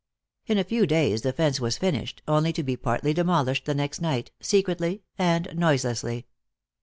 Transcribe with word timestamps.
In 0.47 0.57
a 0.57 0.63
few 0.63 0.87
days 0.87 1.21
the 1.21 1.31
fence 1.31 1.59
was 1.59 1.77
finished, 1.77 2.23
only 2.27 2.51
to 2.53 2.63
be 2.63 2.75
partly 2.75 3.13
demolished 3.13 3.65
the 3.65 3.75
next 3.75 4.01
night, 4.01 4.31
secretly 4.39 5.03
and 5.19 5.49
noiselessly. 5.55 6.25